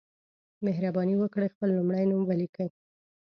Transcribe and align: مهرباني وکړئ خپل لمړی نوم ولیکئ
مهرباني 0.65 1.15
وکړئ 1.17 1.47
خپل 1.53 1.69
لمړی 1.77 2.05
نوم 2.09 2.21
ولیکئ 2.25 2.69